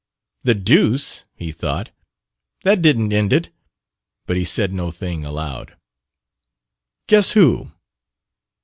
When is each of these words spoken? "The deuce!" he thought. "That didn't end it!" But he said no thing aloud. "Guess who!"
"The 0.45 0.55
deuce!" 0.55 1.25
he 1.35 1.51
thought. 1.51 1.91
"That 2.63 2.81
didn't 2.81 3.13
end 3.13 3.31
it!" 3.31 3.51
But 4.25 4.35
he 4.35 4.45
said 4.45 4.73
no 4.73 4.89
thing 4.89 5.23
aloud. 5.23 5.77
"Guess 7.05 7.33
who!" 7.33 7.71